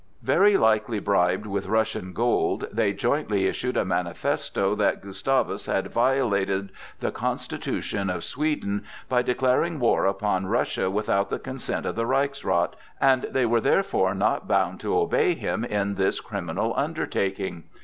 Very 0.23 0.57
likely 0.57 0.97
bribed 0.99 1.45
with 1.45 1.67
Russian 1.67 2.11
gold, 2.11 2.67
they 2.71 2.91
jointly 2.91 3.45
issued 3.45 3.77
a 3.77 3.85
manifesto 3.85 4.73
that 4.73 4.99
Gustavus 5.03 5.67
had 5.67 5.91
violated 5.93 6.71
the 7.01 7.11
constitution 7.11 8.09
of 8.09 8.23
Sweden 8.23 8.83
by 9.07 9.21
declaring 9.21 9.79
war 9.79 10.07
upon 10.07 10.47
Russia 10.47 10.89
without 10.89 11.29
the 11.29 11.37
consent 11.37 11.85
of 11.85 11.93
the 11.95 12.07
Reichsrath, 12.07 12.73
and 12.99 13.27
they 13.29 13.45
were 13.45 13.61
therefore 13.61 14.15
not 14.15 14.47
bound 14.47 14.79
to 14.79 14.97
obey 14.97 15.35
him 15.35 15.63
in 15.63 15.93
this 15.93 16.19
criminal 16.19 16.73
undertaking. 16.75 17.65